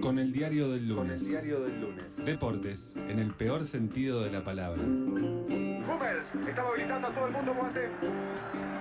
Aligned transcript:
Con 0.00 0.18
el 0.18 0.32
diario 0.32 0.68
del 0.70 0.80
Con 0.80 1.06
el 1.06 1.06
lunes. 1.06 1.28
diario 1.28 1.60
del 1.60 1.80
lunes. 1.80 2.16
Deportes, 2.24 2.96
en 2.96 3.18
el 3.18 3.32
peor 3.34 3.64
sentido 3.64 4.22
de 4.22 4.30
la 4.30 4.44
palabra. 4.44 4.80
Hummels 4.82 6.28
estaba 6.48 6.68
habilitando 6.70 7.08
a 7.08 7.14
todo 7.14 7.26
el 7.26 7.32
mundo 7.32 7.54
Boateng. 7.54 7.90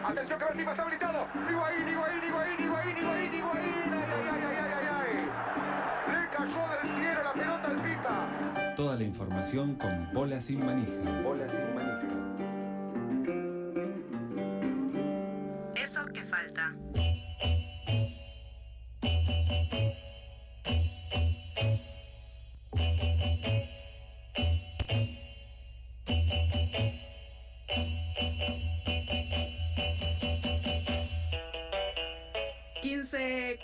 Atención 0.05 0.39
que 0.39 0.45
Benzema 0.45 0.71
está 0.71 0.83
habilitado. 0.83 1.27
Higuaín, 1.49 1.88
Higuaín, 1.89 2.23
Higuaín, 2.23 2.59
Higuaín, 2.59 2.97
Higuaín, 2.97 3.33
Higuaín. 3.33 3.73
Ay, 3.93 4.03
ay, 4.11 4.29
ay, 4.31 4.43
ay, 4.43 4.55
ay, 4.57 4.73
ay, 4.77 4.88
ay. 4.97 6.12
Le 6.13 6.38
cayó 6.38 6.63
del 6.69 6.96
cielo 6.96 7.24
la 7.24 7.34
pelota 7.34 7.68
al 7.68 7.81
Pipa. 7.81 8.74
Toda 8.76 8.96
la 8.96 9.04
información 9.04 9.76
con 9.76 10.10
bola 10.13 10.40
sin 10.40 10.65
manija. 10.65 11.22
Bola 11.24 11.49
sin 11.49 11.76
manija. 11.76 12.26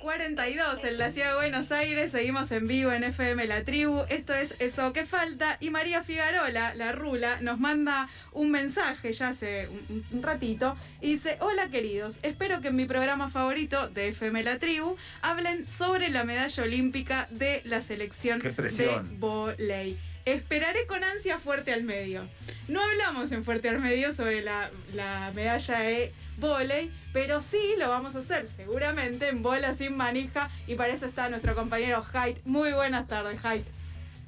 ...15.42 0.04 0.86
en 0.86 0.98
la 0.98 1.10
ciudad 1.10 1.30
de 1.30 1.36
Buenos 1.36 1.72
Aires... 1.72 2.12
...seguimos 2.12 2.52
en 2.52 2.68
vivo 2.68 2.92
en 2.92 3.06
FM 3.06 3.48
La 3.48 3.64
Tribu... 3.64 4.04
...esto 4.10 4.34
es 4.34 4.58
Eso 4.60 4.92
que 4.92 5.06
falta... 5.06 5.58
...y 5.62 5.70
María 5.70 6.04
Figarola, 6.04 6.76
la 6.76 6.92
rula... 6.92 7.40
...nos 7.40 7.58
manda 7.58 8.10
un 8.34 8.52
mensaje 8.52 9.14
ya 9.14 9.30
hace 9.30 9.70
un, 9.70 10.06
un 10.12 10.24
ratito... 10.24 10.76
...y 11.00 11.12
dice... 11.12 11.38
...hola 11.40 11.70
queridos... 11.70 12.20
...espero 12.22 12.60
que 12.60 12.68
en 12.68 12.76
mi 12.76 12.86
programa 12.86 13.30
favorito 13.30 13.88
de 13.88 14.10
FM 14.10 14.44
La 14.44 14.60
Tribu... 14.60 14.98
...hablen 15.22 15.66
sobre 15.66 16.10
la 16.10 16.26
medalla 16.26 16.64
olímpica... 16.64 17.28
...de 17.32 17.62
la 17.64 17.82
selección 17.82 18.40
de 18.40 19.02
volei... 19.20 19.98
Esperaré 20.26 20.86
con 20.88 21.04
ansia 21.04 21.38
Fuerte 21.38 21.74
al 21.74 21.84
Medio. 21.84 22.26
No 22.70 22.82
hablamos 22.82 23.32
en 23.34 23.44
Fuerte 23.44 23.68
al 23.68 23.80
Medio 23.80 24.14
sobre 24.14 24.42
la, 24.42 24.70
la 24.94 25.32
medalla 25.36 25.80
de 25.80 26.14
volei, 26.38 26.92
pero 27.12 27.42
sí 27.42 27.76
lo 27.78 27.90
vamos 27.90 28.16
a 28.16 28.20
hacer 28.20 28.48
seguramente 28.48 29.28
en 29.28 29.44
bola 29.44 29.74
sin 29.74 29.98
manija 29.98 30.50
y 30.66 30.76
para 30.76 30.94
eso 30.94 31.06
está 31.06 31.30
nuestro 31.30 31.56
compañero 31.56 32.02
Haidt. 32.14 32.40
Muy 32.46 32.72
buenas 32.72 33.06
tardes, 33.08 33.44
Haidt. 33.44 33.66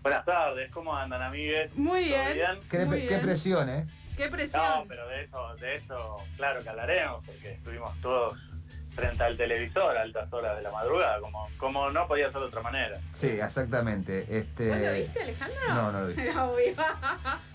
Buenas 0.01 0.25
tardes, 0.25 0.69
¿cómo 0.71 0.95
andan 0.95 1.21
amigues? 1.21 1.71
Muy 1.75 2.09
¿Todo 2.09 2.33
bien. 2.33 2.59
Qué, 2.69 2.85
Muy 2.85 2.99
qué 3.01 3.07
bien. 3.07 3.21
presión, 3.21 3.69
¿eh? 3.69 3.87
Qué 4.17 4.27
presión. 4.27 4.63
No, 4.63 4.85
pero 4.87 5.07
de 5.07 5.23
eso, 5.23 5.55
de 5.55 5.75
eso, 5.75 6.15
claro 6.35 6.61
que 6.61 6.69
hablaremos, 6.69 7.25
porque 7.25 7.53
estuvimos 7.53 7.91
todos 8.01 8.37
frente 8.95 9.23
al 9.23 9.37
televisor 9.37 9.97
a 9.97 10.01
altas 10.01 10.31
horas 10.31 10.55
de 10.55 10.63
la 10.63 10.71
madrugada, 10.71 11.19
como, 11.19 11.47
como 11.57 11.91
no 11.91 12.07
podía 12.07 12.31
ser 12.31 12.41
de 12.41 12.47
otra 12.47 12.61
manera. 12.61 12.97
Sí, 13.11 13.27
exactamente. 13.27 14.25
Este... 14.37 14.69
¿Vos 14.69 14.79
lo 14.79 14.93
viste, 14.93 15.21
Alejandro? 15.21 15.59
No, 15.69 15.91
no 15.91 16.01
lo 16.01 16.07
vi. 16.07 16.21
Era 16.21 16.45
obvio. 16.45 16.73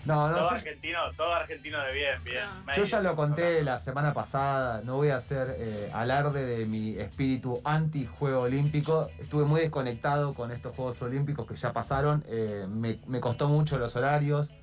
No, 0.05 0.29
no, 0.29 0.35
todo 0.35 0.49
yo, 0.49 0.55
argentino, 0.55 0.99
todo 1.17 1.33
argentino 1.33 1.81
de 1.83 1.93
bien, 1.93 2.23
bien. 2.23 2.43
No. 2.43 2.65
medio, 2.65 2.83
yo 2.83 2.83
ya 2.83 2.99
lo 3.01 3.15
conté 3.15 3.63
la 3.63 3.79
semana 3.79 4.13
pasada. 4.13 4.81
No 4.83 4.97
voy 4.97 5.09
a 5.09 5.17
hacer 5.17 5.55
eh, 5.59 5.91
alarde 5.93 6.45
de 6.45 6.65
mi 6.65 6.97
espíritu 6.97 7.61
anti-juego 7.63 8.41
olímpico. 8.41 9.09
Estuve 9.19 9.45
muy 9.45 9.61
desconectado 9.61 10.33
con 10.33 10.51
estos 10.51 10.75
Juegos 10.75 11.01
Olímpicos 11.01 11.47
que 11.47 11.55
ya 11.55 11.73
pasaron. 11.73 12.23
Eh, 12.27 12.65
me, 12.69 12.99
me 13.07 13.19
costó 13.19 13.49
mucho 13.49 13.77
los 13.77 13.95
horarios. 13.95 14.53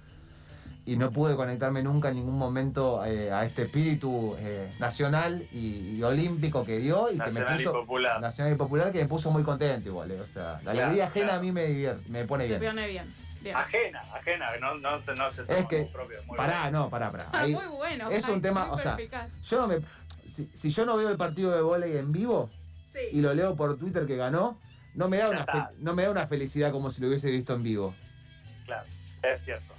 Y 0.89 0.97
no 0.97 1.11
pude 1.11 1.36
conectarme 1.36 1.83
nunca 1.83 2.08
en 2.08 2.14
ningún 2.14 2.39
momento 2.39 3.05
eh, 3.05 3.31
a 3.31 3.44
este 3.44 3.64
espíritu 3.64 4.34
eh, 4.39 4.72
nacional 4.78 5.47
y, 5.53 5.97
y 5.97 6.03
olímpico 6.03 6.64
que 6.64 6.78
dio 6.78 7.11
y 7.12 7.19
que 7.19 7.31
me 7.31 7.41
Nacional 7.41 7.61
y 7.61 7.64
puso 7.64 7.72
popular. 7.81 8.20
nacional 8.22 8.53
y 8.55 8.56
popular 8.56 8.91
que 8.91 9.00
me 9.00 9.06
puso 9.06 9.31
muy 9.31 9.42
contento 9.42 9.86
igual. 9.91 10.11
eh. 10.12 10.19
O 10.20 10.25
sea, 10.27 10.53
la 10.55 10.59
Claro, 10.61 10.81
alegría 10.84 11.05
ajena 11.09 11.27
claro. 11.27 11.41
a 11.41 11.42
mí 11.42 11.53
me 11.53 11.66
divierte, 11.66 12.09
me 12.09 12.25
pone 12.25 12.44
Te 12.48 12.59
bien. 12.59 12.72
pone 12.72 12.89
bien. 12.89 13.14
bien. 13.42 13.55
Ajena, 13.56 14.00
ajena, 14.14 14.56
no, 14.62 14.77
no, 14.77 15.05
se- 15.05 15.12
no 15.12 15.31
se 15.31 15.42
toma 15.44 15.59
Es 15.59 15.66
que, 15.66 15.78
como 15.81 15.92
propio. 15.92 16.22
muy 16.25 16.36
pará, 16.39 16.61
bien. 16.62 16.72
no, 16.72 16.89
pará, 16.89 17.11
pará. 17.11 17.27
Ah, 17.34 17.41
Ahí- 17.41 17.53
muy 17.53 17.66
bueno. 17.77 18.09
es 18.09 18.27
un 18.31 18.41
tema, 18.41 18.72
o 18.72 18.78
sea, 18.78 18.97
yo 19.43 19.60
no 19.60 19.69
me. 19.69 19.81
Si, 20.25 20.48
si 20.54 20.71
yo 20.71 20.87
no 20.87 20.97
veo 20.97 21.10
el 21.10 21.19
partido 21.19 21.54
de 21.54 21.60
volei 21.60 21.98
en 21.98 22.12
vivo 22.12 22.48
Sí. 22.84 23.00
y 23.12 23.21
lo 23.21 23.34
leo 23.34 23.56
por 23.56 23.77
Twitter 23.78 24.06
que 24.06 24.16
ganó, 24.16 24.59
no 24.94 25.10
me 25.10 25.19
da 25.19 25.25
Ya 25.25 25.31
una, 25.32 25.41
está. 25.41 25.53
fe- 25.66 25.75
no 25.81 25.93
me 25.94 26.04
da 26.04 26.10
una 26.10 26.27
felicidad 26.27 26.72
como 26.72 26.88
si 26.88 27.03
lo 27.03 27.09
hubiese 27.09 27.31
visto 27.31 27.53
en 27.54 27.62
vivo. 27.62 27.94
Claro, 28.65 28.87
es 29.22 29.44
cierto. 29.44 29.75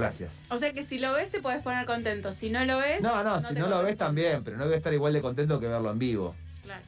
Gracias. 0.00 0.42
O 0.50 0.58
sea 0.58 0.72
que 0.72 0.82
si 0.82 0.98
lo 0.98 1.12
ves 1.12 1.30
te 1.30 1.40
puedes 1.40 1.62
poner 1.62 1.86
contento. 1.86 2.32
Si 2.32 2.50
no 2.50 2.64
lo 2.64 2.78
ves. 2.78 3.00
No, 3.02 3.22
no, 3.24 3.40
si 3.40 3.54
no 3.54 3.66
lo 3.68 3.82
ves 3.82 3.96
también, 3.96 4.44
pero 4.44 4.56
no 4.56 4.64
voy 4.64 4.74
a 4.74 4.76
estar 4.76 4.92
igual 4.92 5.12
de 5.12 5.20
contento 5.22 5.58
que 5.60 5.66
verlo 5.68 5.90
en 5.90 5.98
vivo. 5.98 6.34
Claro. 6.62 6.82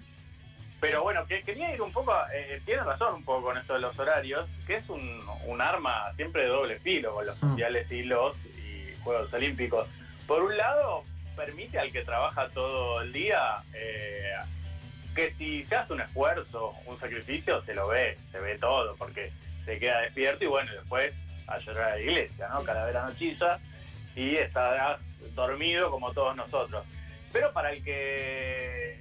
Pero 0.80 1.02
bueno, 1.02 1.26
que 1.26 1.42
quería 1.42 1.74
ir 1.74 1.82
un 1.82 1.92
poco, 1.92 2.14
eh, 2.34 2.62
tiene 2.64 2.82
razón 2.82 3.14
un 3.14 3.24
poco 3.24 3.44
con 3.48 3.58
esto 3.58 3.74
de 3.74 3.80
los 3.80 3.98
horarios, 3.98 4.46
que 4.66 4.76
es 4.76 4.88
un, 4.88 5.20
un 5.46 5.60
arma 5.60 6.12
siempre 6.16 6.42
de 6.42 6.48
doble 6.48 6.80
filo 6.80 7.14
con 7.14 7.26
los 7.26 7.42
Mm. 7.42 7.46
mundiales 7.48 7.90
y 7.92 8.02
los 8.04 8.34
y 8.56 8.94
Juegos 9.02 9.32
Olímpicos. 9.32 9.86
Por 10.26 10.42
un 10.42 10.56
lado, 10.56 11.02
permite 11.36 11.78
al 11.78 11.90
que 11.92 12.02
trabaja 12.04 12.48
todo 12.48 13.02
el 13.02 13.12
día 13.12 13.56
eh, 13.74 14.32
que 15.14 15.34
si 15.34 15.64
se 15.64 15.74
hace 15.76 15.92
un 15.92 16.00
esfuerzo, 16.00 16.72
un 16.86 16.98
sacrificio, 16.98 17.62
se 17.64 17.74
lo 17.74 17.88
ve, 17.88 18.16
se 18.30 18.38
ve 18.40 18.56
todo, 18.58 18.94
porque 18.96 19.32
se 19.64 19.78
queda 19.78 20.00
despierto 20.00 20.44
y 20.44 20.46
bueno, 20.48 20.70
después 20.72 21.12
a 21.50 21.58
llorar 21.58 21.92
a 21.92 21.94
la 21.96 22.00
iglesia, 22.00 22.48
¿no? 22.48 22.60
Sí. 22.60 22.66
Calavera 22.66 23.02
nochiza 23.06 23.58
y 24.16 24.36
estará 24.36 24.98
dormido 25.34 25.90
como 25.90 26.12
todos 26.12 26.34
nosotros. 26.36 26.84
Pero 27.32 27.52
para 27.52 27.72
el 27.72 27.82
que 27.84 28.98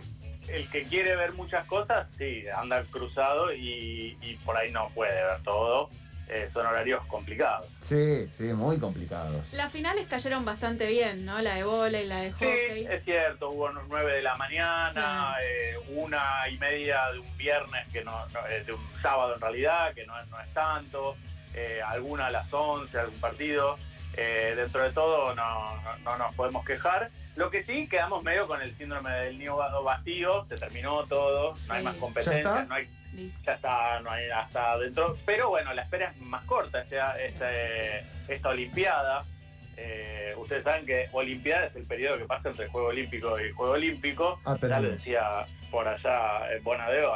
el 0.50 0.68
que 0.70 0.84
quiere 0.84 1.16
ver 1.16 1.34
muchas 1.34 1.66
cosas, 1.66 2.08
sí, 2.18 2.44
anda 2.56 2.84
cruzado 2.92 3.54
y, 3.54 4.18
y 4.22 4.36
por 4.46 4.58
ahí 4.58 4.72
no 4.72 4.90
puede 4.90 5.14
ver 5.24 5.42
todo. 5.44 5.90
Eh, 6.32 6.48
son 6.54 6.64
horarios 6.68 7.04
complicados. 7.08 7.66
Sí, 7.80 8.28
sí, 8.28 8.44
muy 8.54 8.80
complicados. 8.80 9.52
Las 9.54 9.72
finales 9.72 10.06
cayeron 10.08 10.46
bastante 10.46 10.88
bien, 10.88 11.26
¿no? 11.26 11.40
La 11.42 11.56
de 11.56 11.64
bola 11.64 12.00
y 12.00 12.06
la 12.06 12.20
de 12.20 12.30
Sí, 12.30 12.34
hockey. 12.36 12.86
es 12.88 13.04
cierto, 13.04 13.50
hubo 13.50 13.72
nueve 13.72 14.14
de 14.14 14.22
la 14.22 14.36
mañana, 14.36 15.34
eh, 15.42 15.74
una 15.96 16.48
y 16.48 16.60
media 16.60 17.12
de 17.14 17.18
un 17.20 17.36
viernes, 17.38 17.88
que 17.92 18.04
no, 18.04 18.28
no, 18.28 18.46
eh, 18.48 18.64
de 18.64 18.74
un 18.74 18.88
sábado 19.02 19.34
en 19.34 19.42
realidad, 19.42 19.92
que 19.96 20.06
no 20.06 20.14
es 20.20 20.54
tanto, 20.54 21.18
eh, 21.54 21.82
alguna 21.86 22.28
a 22.28 22.32
las 22.32 22.52
11, 22.54 22.98
algún 23.00 23.20
partido. 23.20 23.78
Eh, 24.18 24.54
dentro 24.56 24.84
de 24.84 24.92
todo 24.92 25.34
no, 25.36 25.76
no- 25.82 25.98
no 26.04 26.18
nos 26.18 26.34
podemos 26.36 26.66
quejar. 26.66 27.10
Lo 27.36 27.50
que 27.50 27.64
sí, 27.64 27.88
quedamos 27.88 28.24
medio 28.24 28.48
con 28.48 28.62
el 28.62 28.76
síndrome 28.78 29.10
del 29.12 29.38
nido 29.38 29.56
va- 29.56 29.80
vacío, 29.82 30.46
se 30.50 30.56
terminó 30.56 31.04
todo, 31.06 31.56
Sí. 31.56 31.70
no 31.70 31.74
hay 31.76 31.84
más 31.84 31.94
¿Ya 31.94 31.98
está? 31.98 32.02
competencia, 32.02 32.66
no 32.66 32.74
hay 32.76 32.88
ya 33.46 33.54
está, 33.54 34.00
no 34.02 34.12
hay 34.12 34.30
hasta 34.30 34.78
dentro. 34.78 35.18
Pero 35.26 35.50
bueno, 35.50 35.74
la 35.74 35.82
espera 35.84 36.12
es 36.12 36.22
más 36.22 36.44
corta 36.46 36.82
esta, 36.82 37.14
Sí. 37.14 37.22
este- 37.26 38.06
esta 38.28 38.50
Olimpiada. 38.50 39.24
Eh, 39.78 40.34
ustedes 40.38 40.64
saben 40.64 40.86
que 40.86 41.08
Olimpiada 41.14 41.66
es 41.68 41.76
el 41.76 41.86
periodo 41.86 42.18
que 42.18 42.26
pasa 42.26 42.50
entre 42.50 42.68
Juego 42.68 42.88
Olímpico 42.90 43.40
y 43.40 43.52
Juego 43.52 43.74
Olímpico. 43.74 44.38
Ah, 44.46 44.58
ya 44.62 44.80
lo 44.82 44.92
decía 44.92 45.46
por 45.72 45.88
allá 45.88 46.52
eh, 46.52 46.60
Bonadeo, 46.62 47.14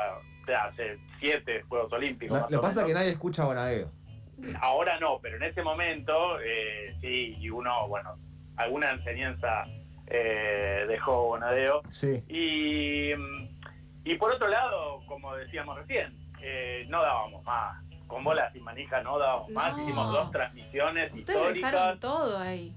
hace 0.57 0.97
siete 1.19 1.63
Juegos 1.67 1.91
Olímpicos. 1.91 2.39
Lo 2.41 2.47
que 2.47 2.57
pasa 2.59 2.81
es 2.81 2.87
que 2.87 2.93
nadie 2.93 3.09
escucha 3.09 3.43
a 3.43 3.45
Bonadeo. 3.47 3.91
Ahora 4.61 4.99
no, 4.99 5.19
pero 5.21 5.37
en 5.37 5.43
ese 5.43 5.61
momento 5.63 6.39
eh, 6.41 6.95
sí, 7.01 7.37
y 7.39 7.49
uno, 7.49 7.87
bueno, 7.87 8.15
alguna 8.57 8.91
enseñanza 8.91 9.65
eh, 10.07 10.85
dejó 10.87 11.27
Bonadeo. 11.27 11.81
Sí. 11.89 12.23
Y, 12.27 13.15
mm, 13.15 13.47
y 14.05 14.15
por 14.15 14.31
otro 14.33 14.47
lado, 14.47 15.01
como 15.07 15.35
decíamos 15.35 15.77
recién, 15.77 16.13
eh, 16.41 16.85
no 16.89 17.01
dábamos 17.01 17.43
más. 17.43 17.81
Con 18.07 18.23
bolas 18.23 18.51
sin 18.53 18.63
manija 18.63 19.01
no 19.01 19.17
dábamos 19.17 19.49
más. 19.51 19.75
No. 19.75 19.83
Hicimos 19.83 20.11
dos 20.11 20.31
transmisiones 20.31 21.11
Ustedes 21.13 21.39
históricas 21.39 21.71
dejaron 21.71 21.99
todo 21.99 22.37
ahí. 22.39 22.73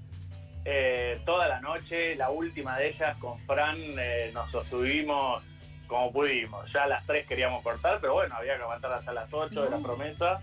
eh, 0.65 1.21
toda 1.25 1.47
la 1.47 1.59
noche. 1.59 2.15
La 2.15 2.29
última 2.29 2.77
de 2.77 2.89
ellas 2.89 3.15
con 3.17 3.39
Fran 3.41 3.77
eh, 3.77 4.31
nos 4.33 4.49
sostuvimos 4.49 5.43
como 5.87 6.11
pudimos. 6.11 6.71
Ya 6.73 6.83
a 6.83 6.87
las 6.87 7.05
3 7.05 7.27
queríamos 7.27 7.61
cortar, 7.63 7.99
pero 8.01 8.13
bueno, 8.13 8.35
había 8.35 8.55
que 8.57 8.63
aguantar 8.63 8.91
hasta 8.93 9.13
las 9.13 9.31
8 9.31 9.63
de 9.63 9.69
la 9.69 9.77
No. 9.77 9.83
promesa. 9.83 10.39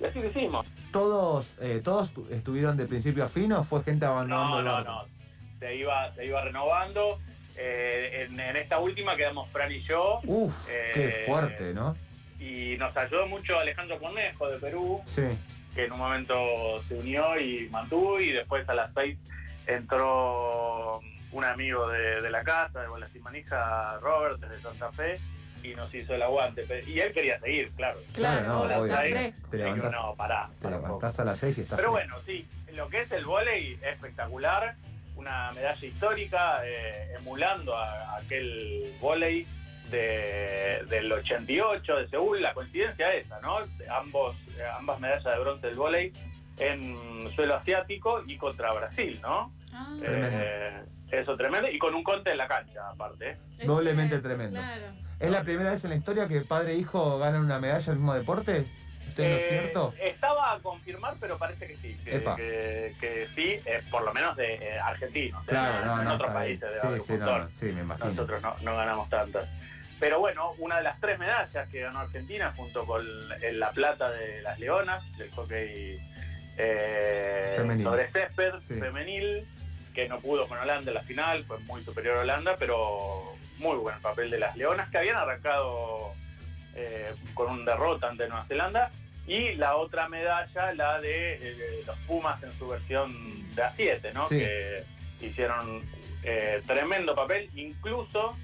Y 0.00 0.04
así 0.04 0.20
lo 0.20 0.28
hicimos. 0.28 0.66
¿Todos, 0.92 1.54
eh, 1.60 1.80
¿Todos 1.82 2.12
tu- 2.12 2.26
estuvieron 2.30 2.76
de 2.76 2.86
principio 2.86 3.24
a 3.24 3.28
fin 3.28 3.52
o 3.52 3.62
fue 3.62 3.82
gente 3.82 4.04
abandonando 4.06 4.62
No, 4.62 4.78
no, 4.82 4.84
no. 4.84 5.04
Se 5.58 5.74
iba, 5.74 6.14
se 6.14 6.26
iba 6.26 6.40
renovando. 6.42 7.18
Eh, 7.56 8.26
en, 8.30 8.38
en 8.38 8.56
esta 8.56 8.78
última 8.78 9.16
quedamos 9.16 9.48
Fran 9.50 9.72
y 9.72 9.80
yo. 9.82 10.20
Uf, 10.24 10.70
Eh, 10.76 10.90
qué 10.94 11.24
fuerte, 11.26 11.74
¿no? 11.74 11.96
Y 12.38 12.76
nos 12.78 12.96
ayudó 12.96 13.26
mucho 13.26 13.58
Alejandro 13.58 13.98
Cornejo 13.98 14.48
de 14.48 14.58
Perú, 14.58 15.00
Sí. 15.04 15.24
que 15.74 15.86
en 15.86 15.92
un 15.92 15.98
momento 15.98 16.36
se 16.86 16.94
unió 16.94 17.36
y 17.40 17.68
mantuvo. 17.70 18.20
Y 18.20 18.30
después 18.30 18.68
a 18.68 18.74
las 18.74 18.92
6 18.94 19.18
entró 19.66 21.00
un 21.32 21.44
amigo 21.44 21.88
de, 21.88 22.20
de 22.22 22.30
la 22.30 22.42
casa, 22.42 22.80
de 22.80 22.88
Bolas 22.88 23.10
y 23.14 23.18
Manija, 23.18 23.98
Robert, 24.00 24.38
desde 24.38 24.60
Santa 24.62 24.92
Fe. 24.92 25.18
Y 25.62 25.74
nos 25.74 25.92
hizo 25.94 26.14
el 26.14 26.22
aguante. 26.22 26.66
Y 26.86 27.00
él 27.00 27.12
quería 27.12 27.38
seguir, 27.40 27.70
claro. 27.72 27.98
Claro, 28.14 28.46
no, 28.46 28.60
obvio, 28.62 28.78
obvio. 29.00 29.32
Te 29.50 29.56
levantás, 29.58 29.92
no, 29.92 30.14
pará. 30.14 30.50
te 30.60 30.70
levantás 30.70 31.20
a 31.20 31.24
las 31.24 31.38
6 31.38 31.58
y 31.58 31.60
estás 31.62 31.76
Pero 31.78 31.90
bueno, 31.90 32.16
sí, 32.26 32.46
lo 32.74 32.88
que 32.88 33.02
es 33.02 33.10
el 33.12 33.24
es 33.48 33.82
espectacular, 33.82 34.76
una 35.16 35.52
medalla 35.52 35.84
histórica, 35.84 36.60
eh, 36.64 37.10
emulando 37.18 37.76
a, 37.76 38.14
a 38.14 38.16
aquel 38.18 38.92
vóley 39.00 39.46
de- 39.90 40.84
del 40.88 41.10
88 41.12 41.96
de 41.96 42.08
Seúl, 42.08 42.42
la 42.42 42.54
coincidencia 42.54 43.12
esa, 43.14 43.40
¿no? 43.40 43.58
Ambos, 43.90 44.36
eh, 44.58 44.62
ambas 44.78 45.00
medallas 45.00 45.24
de 45.34 45.40
bronce 45.40 45.66
del 45.68 45.76
vóley 45.76 46.12
en 46.58 47.32
suelo 47.34 47.54
asiático 47.56 48.22
y 48.26 48.36
contra 48.36 48.72
Brasil, 48.72 49.18
¿no? 49.22 49.52
Ah. 49.72 49.96
Eh, 50.04 50.82
eso 51.10 51.36
tremendo, 51.36 51.68
y 51.68 51.78
con 51.78 51.94
un 51.94 52.02
conte 52.04 52.30
en 52.32 52.38
la 52.38 52.48
cancha, 52.48 52.88
aparte. 52.90 53.36
es 53.58 53.66
doblemente 53.66 54.10
cierto, 54.16 54.28
tremendo. 54.28 54.60
Claro. 54.60 54.84
¿Es 55.20 55.30
la 55.30 55.42
primera 55.42 55.70
vez 55.70 55.82
en 55.84 55.90
la 55.90 55.96
historia 55.96 56.28
que 56.28 56.40
padre 56.42 56.72
e 56.74 56.76
hijo 56.76 57.18
ganan 57.18 57.40
una 57.44 57.58
medalla 57.58 57.84
en 57.84 57.90
el 57.92 57.96
mismo 57.96 58.14
deporte? 58.14 58.66
¿Usted 59.08 59.30
no 59.30 59.36
es 59.36 59.42
Eh, 59.42 59.48
cierto? 59.48 59.94
Estaba 59.98 60.52
a 60.52 60.58
confirmar, 60.60 61.16
pero 61.18 61.38
parece 61.38 61.66
que 61.66 61.76
sí, 61.76 61.96
que, 62.04 62.16
Epa. 62.18 62.36
que- 62.36 62.94
que 63.00 63.26
sí, 63.34 63.60
eh, 63.64 63.82
por 63.90 64.04
lo 64.04 64.12
menos 64.14 64.36
de 64.36 64.54
eh, 64.54 64.78
argentinos. 64.78 65.42
Claro, 65.46 65.86
no, 65.86 65.98
en 66.02 66.04
no. 66.08 66.14
otros 66.14 66.30
países 66.30 66.84
haber 66.84 67.00
Sí, 67.00 67.06
sí, 67.06 67.12
no, 67.14 67.24
montón. 67.26 67.42
no, 67.42 67.50
sí, 67.50 67.66
me 67.72 67.80
imagino. 67.80 68.10
Nosotros 68.10 68.42
no, 68.42 68.54
no 68.62 68.76
ganamos 68.76 69.08
tantas. 69.08 69.48
Pero 69.98 70.20
bueno, 70.20 70.52
una 70.58 70.76
de 70.76 70.84
las 70.84 71.00
tres 71.00 71.18
medallas 71.18 71.68
que 71.68 71.80
ganó 71.80 71.98
Argentina 71.98 72.52
junto 72.56 72.86
con 72.86 73.04
el- 73.42 73.58
la 73.58 73.72
plata 73.72 74.10
de 74.12 74.40
las 74.42 74.60
Leonas, 74.60 75.02
del 75.18 75.30
hockey 75.32 75.98
eh, 76.56 77.54
Femenil. 77.56 77.84
sobre 77.86 78.08
césped 78.12 78.56
Sí. 78.58 78.74
femenil, 78.74 79.46
que 79.98 80.08
no 80.08 80.20
pudo 80.20 80.46
con 80.46 80.56
Holanda 80.58 80.92
en 80.92 80.94
la 80.94 81.02
final, 81.02 81.44
fue 81.44 81.58
muy 81.60 81.82
superior 81.82 82.18
a 82.18 82.20
Holanda, 82.20 82.54
pero 82.56 83.34
muy 83.58 83.76
buen 83.78 84.00
papel 84.00 84.30
de 84.30 84.38
las 84.38 84.56
Leonas, 84.56 84.88
que 84.90 84.98
habían 84.98 85.16
arrancado 85.16 86.12
eh, 86.76 87.12
con 87.34 87.50
un 87.50 87.64
derrota 87.64 88.08
ante 88.08 88.28
Nueva 88.28 88.44
Zelanda. 88.44 88.92
Y 89.26 89.54
la 89.56 89.74
otra 89.74 90.08
medalla, 90.08 90.72
la 90.74 91.00
de 91.00 91.32
eh, 91.42 91.82
los 91.84 91.96
Pumas 92.06 92.40
en 92.44 92.56
su 92.56 92.68
versión 92.68 93.10
de 93.56 93.62
A7, 93.64 94.12
¿no? 94.14 94.20
Sí. 94.20 94.38
Que 94.38 94.84
hicieron 95.20 95.82
eh, 96.22 96.62
tremendo 96.64 97.16
papel, 97.16 97.50
incluso 97.56 98.36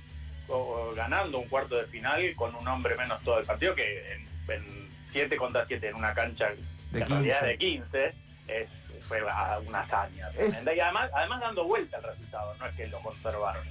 o- 0.48 0.90
ganando 0.96 1.38
un 1.38 1.46
cuarto 1.48 1.76
de 1.76 1.84
final 1.86 2.20
con 2.34 2.52
un 2.56 2.66
hombre 2.66 2.96
menos 2.96 3.22
todo 3.22 3.38
el 3.38 3.46
partido, 3.46 3.76
que 3.76 4.14
en 4.48 4.88
7 5.12 5.36
contra 5.36 5.64
7 5.68 5.88
en 5.90 5.94
una 5.94 6.12
cancha 6.14 6.48
De 6.90 7.00
en 7.00 7.08
realidad 7.08 7.40
15. 7.42 7.46
de 7.46 7.58
15 7.58 8.23
es, 8.48 8.68
fue 9.04 9.22
una 9.22 9.80
hazaña. 9.80 10.28
Es-. 10.38 10.64
Y 10.64 10.80
además, 10.80 11.10
además 11.14 11.40
dando 11.40 11.64
vuelta 11.64 11.96
el 11.98 12.02
resultado, 12.04 12.54
no 12.56 12.66
es 12.66 12.76
que 12.76 12.86
lo 12.88 13.00
conservaron. 13.00 13.64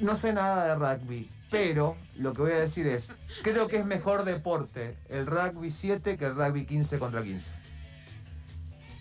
No 0.00 0.14
sé 0.16 0.32
nada 0.32 0.66
de 0.66 0.74
rugby, 0.74 1.30
pero 1.50 1.96
lo 2.16 2.32
que 2.34 2.42
voy 2.42 2.52
a 2.52 2.58
decir 2.58 2.86
es, 2.86 3.14
creo 3.42 3.68
que 3.68 3.76
es 3.78 3.84
mejor 3.84 4.24
deporte 4.24 4.96
el 5.08 5.26
rugby 5.26 5.70
7 5.70 6.16
que 6.18 6.24
el 6.26 6.34
rugby 6.34 6.66
15 6.66 6.98
contra 6.98 7.22
15. 7.22 7.54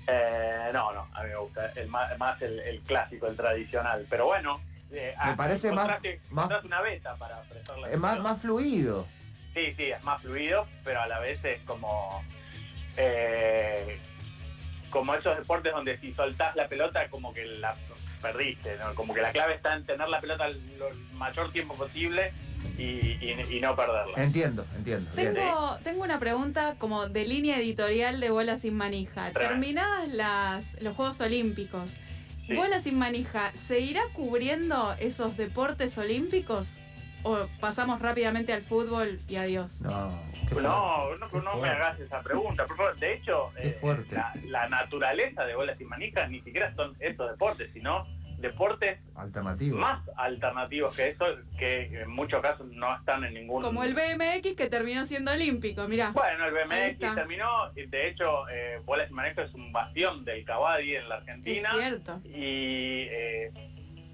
Eh, 0.07 0.69
no, 0.73 0.91
no, 0.91 1.07
a 1.13 1.23
mí 1.23 1.29
me 1.29 1.35
gusta 1.37 1.71
el 1.75 1.87
más, 1.87 2.41
el, 2.41 2.59
el 2.59 2.81
clásico, 2.81 3.27
el 3.27 3.35
tradicional. 3.37 4.05
Pero 4.09 4.25
bueno, 4.25 4.59
eh, 4.91 5.15
Me 5.17 5.31
ah, 5.31 5.35
parece 5.35 5.71
más- 5.71 5.89
más- 6.29 6.63
una 6.63 6.81
beta 6.81 7.15
para 7.15 7.41
la 7.79 7.89
Es 7.89 7.97
más, 7.97 8.19
más 8.19 8.41
fluido. 8.41 9.07
Sí, 9.53 9.73
sí, 9.77 9.85
es 9.91 10.03
más 10.03 10.21
fluido, 10.21 10.67
pero 10.83 11.01
a 11.01 11.07
la 11.07 11.19
vez 11.19 11.43
es 11.45 11.61
como. 11.63 12.23
eh, 12.97 13.99
como 14.93 15.13
esos 15.15 15.35
deportes 15.37 15.73
donde 15.73 15.97
si 15.97 16.13
soltás 16.13 16.55
la 16.55 16.69
pelota, 16.69 17.09
como 17.09 17.33
que 17.33 17.43
la 17.45 17.75
perdiste, 18.21 18.77
¿no? 18.77 18.95
Como 18.95 19.13
que 19.13 19.21
la 19.21 19.31
clave 19.33 19.55
está 19.55 19.73
en 19.75 19.85
tener 19.85 20.07
la 20.07 20.21
pelota 20.21 20.47
lo 20.47 20.87
mayor 21.17 21.51
tiempo 21.51 21.73
posible 21.73 22.31
y, 22.77 22.83
y- 22.83 23.45
y 23.49 23.59
no 23.59 23.75
perderla. 23.75 24.13
Entiendo, 24.23 24.65
entiendo. 24.77 25.11
Tengo, 25.13 25.77
tengo 25.83 26.03
una 26.03 26.19
pregunta 26.19 26.75
como 26.77 27.09
de 27.09 27.25
línea 27.27 27.57
editorial 27.57 28.21
de 28.21 28.29
Bola 28.29 28.55
sin 28.55 28.75
manija. 28.75 29.29
Tremendo. 29.31 29.49
Terminadas 29.49 30.07
las, 30.09 30.81
los 30.81 30.95
Juegos 30.95 31.19
Olímpicos, 31.19 31.95
Sí. 32.47 32.55
Bola 32.55 32.81
sin 32.81 32.97
manija, 32.99 33.51
¿se 33.55 33.79
irá 33.79 34.01
cubriendo 34.11 34.93
esos 34.99 35.37
deportes 35.37 35.97
olímpicos? 35.97 36.79
¿O 37.23 37.47
pasamos 37.59 38.01
rápidamente 38.01 38.51
al 38.53 38.61
fútbol 38.61 39.19
y 39.27 39.35
adiós? 39.37 39.81
No, 39.81 40.19
qué 40.49 40.55
No, 40.55 41.15
no, 41.17 41.29
qué 41.29 41.37
no 41.37 41.57
me 41.57 41.69
hagas 41.69 41.99
esa 41.99 42.21
pregunta, 42.21 42.65
por 42.65 42.75
favor. 42.77 42.97
De 42.97 43.13
hecho, 43.13 43.51
eh, 43.57 43.69
fuerte. 43.79 44.15
la, 44.15 44.33
la 44.47 44.69
naturaleza 44.69 45.45
de 45.45 45.55
bolas 45.55 45.79
y 45.79 45.85
manijas 45.85 46.29
ni 46.29 46.41
siquiera 46.41 46.73
son 46.75 46.95
estos 46.99 47.31
deportes, 47.31 47.69
sino 47.73 48.05
deportes 48.43 48.99
Alternativo. 49.15 49.77
más 49.77 50.01
alternativos 50.17 50.93
que 50.97 51.07
eso, 51.09 51.25
que 51.57 52.01
en 52.01 52.09
muchos 52.09 52.41
casos 52.41 52.67
no 52.71 52.93
están 52.93 53.23
en 53.23 53.35
ningún... 53.35 53.61
Como 53.61 53.85
el 53.85 53.93
BMX 53.93 54.55
que 54.57 54.67
terminó 54.69 55.05
siendo 55.05 55.31
olímpico, 55.31 55.87
mirá. 55.87 56.11
Bueno, 56.11 56.45
el 56.47 56.53
BMX 56.53 57.15
terminó, 57.15 57.71
de 57.73 58.07
hecho, 58.09 58.49
eh, 58.49 58.81
bolas 58.83 59.09
y 59.09 59.13
manijas 59.13 59.47
es 59.47 59.53
un 59.53 59.71
bastión 59.71 60.25
del 60.25 60.43
Kabaddi 60.43 60.95
en 60.97 61.07
la 61.07 61.15
es 61.15 61.21
Argentina. 61.21 61.69
cierto. 61.71 62.21
y 62.25 63.07
eh, 63.09 63.51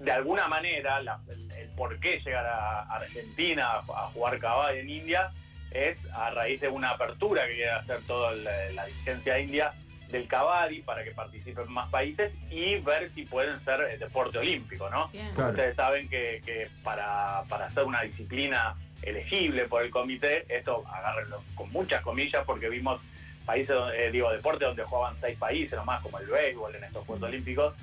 de 0.00 0.10
alguna 0.12 0.48
manera 0.48 1.00
la- 1.00 1.20
el, 1.28 1.50
el 1.52 1.68
por 1.70 1.98
qué 2.00 2.18
llegar 2.24 2.46
a 2.46 2.82
Argentina 2.82 3.70
a, 3.72 3.78
a 3.78 4.06
jugar 4.12 4.38
caballo 4.38 4.78
en 4.78 4.88
India 4.90 5.30
es 5.70 5.98
a 6.12 6.30
raíz 6.30 6.60
de 6.60 6.68
una 6.68 6.90
apertura 6.90 7.46
que 7.46 7.54
quiere 7.54 7.70
hacer 7.70 8.00
toda 8.06 8.32
la, 8.32 8.50
la 8.74 8.86
dirigencia 8.86 9.38
india 9.38 9.72
del 10.08 10.26
Kabaddi 10.26 10.82
para 10.82 11.04
que 11.04 11.12
participen 11.12 11.70
más 11.70 11.88
países 11.90 12.32
y 12.50 12.76
ver 12.80 13.08
si 13.10 13.22
pueden 13.24 13.62
ser 13.64 13.80
eh, 13.82 13.96
deporte 13.96 14.38
olímpico, 14.38 14.90
¿no? 14.90 15.08
Claro. 15.36 15.50
Ustedes 15.50 15.76
saben 15.76 16.08
que, 16.08 16.42
que 16.44 16.68
para, 16.82 17.44
para 17.48 17.70
ser 17.70 17.84
una 17.84 18.02
disciplina 18.02 18.74
elegible 19.02 19.66
por 19.68 19.82
el 19.84 19.90
comité, 19.90 20.44
esto 20.48 20.82
agárrenlo 20.92 21.44
con 21.54 21.70
muchas 21.70 22.02
comillas 22.02 22.42
porque 22.44 22.68
vimos 22.68 23.00
países, 23.46 23.68
donde- 23.68 24.04
eh, 24.06 24.10
digo, 24.10 24.32
deportes 24.32 24.66
donde 24.66 24.82
jugaban 24.82 25.16
seis 25.20 25.38
países 25.38 25.78
nomás, 25.78 26.00
como 26.02 26.18
el 26.18 26.26
béisbol 26.26 26.74
en 26.74 26.84
estos 26.84 27.06
Juegos 27.06 27.22
Olímpicos. 27.28 27.74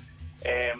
Eh, 0.44 0.72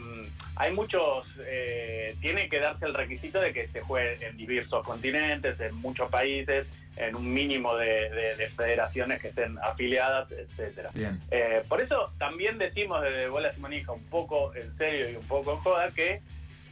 hay 0.56 0.72
muchos, 0.72 1.28
eh, 1.40 2.16
tiene 2.20 2.48
que 2.48 2.58
darse 2.60 2.84
el 2.86 2.94
requisito 2.94 3.40
de 3.40 3.52
que 3.52 3.68
se 3.68 3.80
juegue 3.80 4.26
en 4.26 4.36
diversos 4.36 4.84
continentes, 4.84 5.58
en 5.60 5.74
muchos 5.76 6.10
países, 6.10 6.66
en 6.96 7.14
un 7.14 7.32
mínimo 7.32 7.76
de, 7.76 8.10
de- 8.10 8.36
de 8.36 8.50
federaciones 8.50 9.20
que 9.20 9.28
estén 9.28 9.56
afiliadas, 9.62 10.30
etcétera. 10.32 10.90
Eh, 11.30 11.62
por 11.68 11.80
eso 11.80 12.12
también 12.18 12.58
decimos 12.58 13.02
desde 13.02 13.28
Bolas 13.28 13.56
y 13.56 13.60
Manija 13.60 13.92
un 13.92 14.04
poco 14.06 14.52
en 14.54 14.76
serio 14.76 15.10
y 15.10 15.16
un 15.16 15.24
poco 15.26 15.52
en 15.52 15.58
joda 15.58 15.90
que 15.90 16.20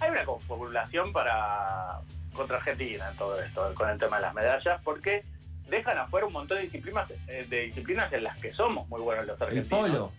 hay 0.01 0.11
una 0.11 0.25
confabulación 0.25 1.13
para 1.13 2.01
contra 2.35 2.57
Argentina 2.59 3.09
en 3.11 3.17
todo 3.17 3.41
esto, 3.41 3.73
con 3.75 3.89
el 3.89 3.99
tema 3.99 4.17
de 4.17 4.23
las 4.23 4.35
medallas, 4.35 4.81
porque 4.85 5.23
dejan 5.71 5.97
afuera 5.99 6.27
un 6.27 6.33
montón 6.35 6.59
de 6.59 6.65
disciplinas, 6.65 7.11
eh, 7.29 7.47
de 7.49 7.63
disciplinas 7.63 8.13
en 8.13 8.25
las 8.25 8.37
que 8.39 8.53
somos 8.53 8.87
muy 8.89 9.01
buenos 9.01 9.27
los 9.27 9.41
El 9.41 9.47
argentinos. 9.47 9.81
polo. 9.81 10.13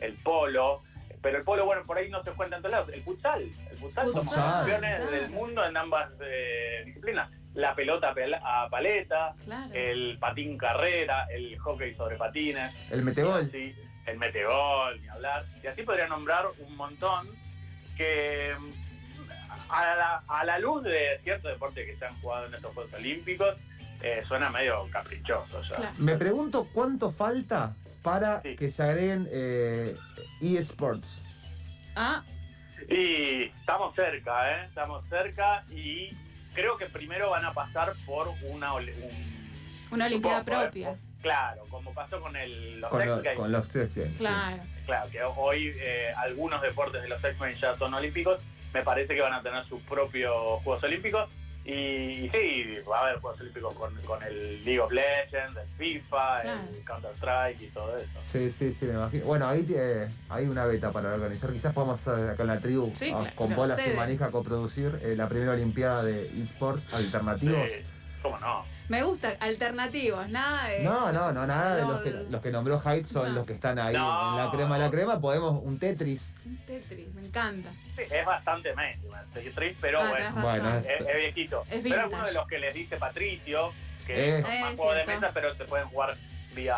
El 0.00 0.12
polo. 0.14 0.82
Pero 1.24 1.38
el 1.38 1.42
polo, 1.44 1.64
bueno, 1.64 1.82
por 1.84 1.96
ahí 1.96 2.10
no 2.10 2.22
se 2.22 2.32
cuenta 2.32 2.56
en 2.56 2.62
todos 2.62 2.72
lados. 2.72 2.90
El 2.92 3.02
futsal. 3.02 3.42
El 3.70 3.78
futsal, 3.78 4.06
somos 4.08 4.24
Futsal, 4.26 4.52
campeones 4.58 4.96
claro. 4.98 5.10
del 5.10 5.30
mundo 5.30 5.64
en 5.64 5.76
ambas 5.76 6.10
eh, 6.20 6.82
disciplinas. 6.84 7.30
La 7.54 7.74
pelota 7.74 8.14
a 8.42 8.68
paleta, 8.68 9.34
Claro. 9.42 9.70
el 9.72 10.18
patín 10.20 10.58
carrera, 10.58 11.26
el 11.32 11.58
hockey 11.60 11.94
sobre 11.94 12.16
patines. 12.16 12.74
El 12.90 13.02
metegol. 13.02 13.50
Sí, 13.50 13.74
el 14.06 14.18
metegol, 14.18 15.00
ni 15.00 15.08
hablar. 15.08 15.46
Y 15.62 15.66
así 15.66 15.82
podría 15.82 16.08
nombrar 16.08 16.44
un 16.58 16.76
montón 16.76 17.26
que 17.96 18.54
mm, 18.58 18.70
a 19.70 19.96
la, 19.96 20.22
a 20.28 20.44
la 20.44 20.58
luz 20.58 20.82
de 20.82 21.20
ciertos 21.22 21.50
deportes 21.52 21.86
que 21.86 21.96
se 21.96 22.04
han 22.04 22.20
jugado 22.20 22.46
en 22.48 22.54
estos 22.54 22.74
Juegos 22.74 22.92
Olímpicos, 22.92 23.54
eh, 24.02 24.22
suena 24.28 24.50
medio 24.50 24.86
caprichoso 24.90 25.62
ya. 25.62 25.76
Claro. 25.76 25.94
Me 25.98 26.16
pregunto 26.16 26.68
cuánto 26.70 27.10
falta 27.10 27.74
para 28.04 28.42
Sí. 28.42 28.54
que 28.54 28.70
se 28.70 28.82
agreguen 28.84 29.26
eh, 29.32 29.96
eSports. 30.40 31.24
Ah, 31.96 32.22
Y 32.88 33.44
estamos 33.44 33.94
cerca, 33.96 34.50
¿eh? 34.52 34.66
Estamos 34.66 35.04
cerca 35.08 35.64
y 35.70 36.10
creo 36.54 36.76
que 36.76 36.84
primero 36.86 37.30
van 37.30 37.44
a 37.46 37.52
pasar 37.54 37.94
por 38.04 38.28
una... 38.42 38.74
ole- 38.74 38.94
un- 38.94 39.34
una 39.90 40.06
Olimpiada 40.06 40.40
¿eh? 40.40 40.44
propia. 40.44 40.96
Claro, 41.22 41.64
como 41.70 41.94
pasó 41.94 42.20
con 42.20 42.36
el, 42.36 42.80
los 42.80 42.90
Con, 42.90 43.00
X 43.00 43.08
lo- 43.16 43.22
Games. 43.22 43.38
con 43.38 43.52
los 43.52 43.74
X 43.74 43.94
Games, 43.94 44.12
sí. 44.12 44.18
Claro. 44.18 44.62
Claro, 44.84 45.10
que 45.10 45.22
hoy 45.22 45.72
eh, 45.78 46.12
algunos 46.18 46.60
deportes 46.60 47.00
de 47.00 47.08
los 47.08 47.24
X-Men 47.24 47.54
ya 47.54 47.74
son 47.78 47.94
olímpicos. 47.94 48.42
Me 48.74 48.82
parece 48.82 49.14
que 49.14 49.22
van 49.22 49.32
a 49.32 49.40
tener 49.40 49.64
sus 49.64 49.80
propios 49.82 50.34
Juegos 50.62 50.84
Olímpicos. 50.84 51.30
Y, 51.64 51.72
y 52.26 52.30
sí, 52.30 52.64
va 52.88 52.98
a 52.98 53.02
haber 53.06 53.20
Juegos 53.20 53.40
Olímpicos 53.40 53.74
con, 53.74 53.94
con 54.02 54.22
el 54.22 54.62
League 54.64 54.80
of 54.80 54.92
Legends, 54.92 55.56
el 55.58 55.66
FIFA, 55.78 56.42
Claro. 56.42 56.60
el 56.70 56.84
Counter-Strike 56.84 57.62
y 57.62 57.66
todo 57.68 57.96
eso. 57.96 58.08
Sí, 58.20 58.50
sí, 58.50 58.70
sí, 58.72 58.84
me 58.86 58.92
imagino. 58.94 59.24
Bueno, 59.24 59.48
ahí 59.48 59.66
eh, 59.74 60.06
hay 60.28 60.46
una 60.46 60.66
beta 60.66 60.92
para 60.92 61.14
organizar. 61.14 61.50
Quizás 61.50 61.72
podamos 61.72 62.06
eh, 62.06 62.30
acá 62.32 62.42
en 62.42 62.48
la 62.48 62.58
tribu, 62.58 62.90
Sí, 62.92 63.10
ah, 63.14 63.20
claro, 63.20 63.36
con 63.36 63.56
bolas 63.56 63.80
y 63.86 63.96
manija, 63.96 64.30
coproducir 64.30 65.00
eh, 65.02 65.14
la 65.16 65.26
primera 65.28 65.52
Olimpiada 65.52 66.02
de 66.04 66.26
eSports 66.42 66.92
alternativos. 66.92 67.70
Sí, 67.70 67.82
¿Cómo 68.22 68.38
no? 68.38 68.64
Me 68.88 69.02
gusta, 69.02 69.30
alternativos, 69.40 70.28
nada 70.28 70.68
de. 70.68 70.80
No, 70.84 71.10
no, 71.10 71.32
no, 71.32 71.46
nada 71.46 71.76
de 71.76 71.82
los 71.82 72.00
que, 72.02 72.10
los 72.30 72.42
que 72.42 72.50
nombró 72.50 72.78
Hyde 72.80 73.06
son 73.06 73.28
No. 73.30 73.34
los 73.36 73.46
que 73.46 73.54
están 73.54 73.78
ahí 73.78 73.94
No. 73.94 74.30
en 74.38 74.44
la 74.44 74.50
crema 74.50 74.76
de 74.78 74.84
la 74.84 74.90
crema. 74.90 75.20
Podemos 75.20 75.62
un 75.64 75.78
Tetris. 75.78 76.34
Un 76.44 76.56
Tetris, 76.66 77.14
me 77.14 77.22
encanta. 77.24 77.70
Sí, 77.96 78.02
es 78.10 78.26
bastante 78.26 78.74
mainstream 78.74 79.14
el 79.34 79.42
Tetris, 79.44 79.78
pero 79.80 80.00
Ah, 80.00 80.08
bueno, 80.10 80.24
razón. 80.26 80.42
Bueno, 80.42 80.78
es, 80.78 80.86
es 80.86 81.16
viejito. 81.16 81.62
Es 81.62 81.68
pero 81.68 81.82
vintage. 81.82 82.02
algunos 82.02 82.28
de 82.28 82.34
los 82.34 82.46
que 82.46 82.58
les 82.58 82.74
dice 82.74 82.96
Patricio, 82.98 83.72
que 84.06 84.28
Eh. 84.38 84.42
son 84.42 84.52
Eh, 84.52 84.60
más 84.60 84.72
es 84.72 84.76
juegos 84.78 84.96
de 84.96 85.04
cierto. 85.04 85.20
mesa, 85.22 85.32
pero 85.34 85.54
se 85.54 85.64
pueden 85.64 85.88
jugar 85.88 86.14
vía, 86.54 86.76